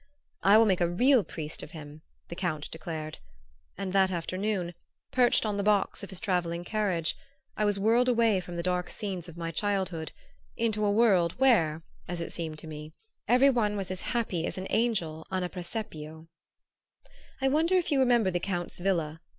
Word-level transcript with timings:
"I 0.41 0.57
will 0.57 0.65
make 0.65 0.81
a 0.81 0.89
real 0.89 1.23
priest 1.23 1.61
of 1.61 1.73
him," 1.77 2.01
the 2.27 2.35
Count 2.35 2.71
declared; 2.71 3.19
and 3.77 3.93
that 3.93 4.09
afternoon, 4.09 4.73
perched 5.11 5.45
on 5.45 5.57
the 5.57 5.61
box 5.63 6.01
of 6.01 6.09
his 6.09 6.19
travelling 6.19 6.63
carriage, 6.63 7.15
I 7.55 7.65
was 7.65 7.77
whirled 7.77 8.09
away 8.09 8.39
from 8.39 8.55
the 8.55 8.63
dark 8.63 8.89
scenes 8.89 9.29
of 9.29 9.37
my 9.37 9.51
childhood 9.51 10.11
into 10.57 10.83
a 10.85 10.91
world, 10.91 11.33
where, 11.33 11.83
as 12.07 12.19
it 12.19 12.31
seemed 12.31 12.57
to 12.57 12.67
me, 12.67 12.93
every 13.27 13.51
one 13.51 13.77
was 13.77 13.91
as 13.91 14.01
happy 14.01 14.47
as 14.47 14.57
an 14.57 14.65
angel 14.71 15.27
on 15.29 15.43
a 15.43 15.49
presepio. 15.49 16.27
I 17.39 17.47
wonder 17.49 17.75
if 17.75 17.91
you 17.91 17.99
remember 17.99 18.31
the 18.31 18.39
Count's 18.39 18.79
villa? 18.79 19.21